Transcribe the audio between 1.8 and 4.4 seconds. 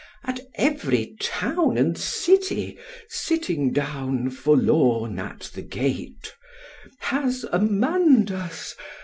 city, sitting down